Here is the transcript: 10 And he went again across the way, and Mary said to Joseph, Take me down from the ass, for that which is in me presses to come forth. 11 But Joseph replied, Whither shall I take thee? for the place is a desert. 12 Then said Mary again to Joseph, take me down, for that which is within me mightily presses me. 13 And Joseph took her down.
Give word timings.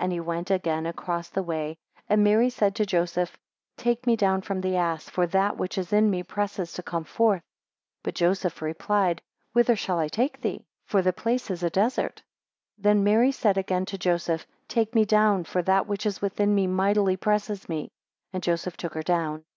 10 0.00 0.04
And 0.06 0.12
he 0.12 0.18
went 0.18 0.50
again 0.50 0.84
across 0.84 1.28
the 1.28 1.44
way, 1.44 1.76
and 2.08 2.24
Mary 2.24 2.50
said 2.50 2.74
to 2.74 2.84
Joseph, 2.84 3.38
Take 3.76 4.04
me 4.04 4.16
down 4.16 4.42
from 4.42 4.60
the 4.62 4.74
ass, 4.74 5.08
for 5.08 5.28
that 5.28 5.58
which 5.58 5.78
is 5.78 5.92
in 5.92 6.10
me 6.10 6.24
presses 6.24 6.72
to 6.72 6.82
come 6.82 7.04
forth. 7.04 7.38
11 7.38 7.42
But 8.02 8.14
Joseph 8.16 8.62
replied, 8.62 9.22
Whither 9.52 9.76
shall 9.76 10.00
I 10.00 10.08
take 10.08 10.40
thee? 10.40 10.64
for 10.86 11.02
the 11.02 11.12
place 11.12 11.52
is 11.52 11.62
a 11.62 11.70
desert. 11.70 12.24
12 12.80 12.82
Then 12.82 12.96
said 12.96 13.04
Mary 13.04 13.32
again 13.60 13.86
to 13.86 13.96
Joseph, 13.96 14.44
take 14.66 14.92
me 14.96 15.04
down, 15.04 15.44
for 15.44 15.62
that 15.62 15.86
which 15.86 16.04
is 16.04 16.20
within 16.20 16.52
me 16.52 16.66
mightily 16.66 17.16
presses 17.16 17.68
me. 17.68 17.82
13 17.82 17.90
And 18.32 18.42
Joseph 18.42 18.76
took 18.76 18.94
her 18.94 19.04
down. 19.04 19.44